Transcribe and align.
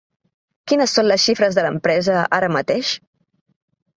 Quines 0.71 0.95
són 0.99 1.07
les 1.09 1.25
xifres 1.27 1.59
de 1.59 1.65
l’empresa, 1.67 2.17
ara 2.39 2.51
mateix? 2.57 2.95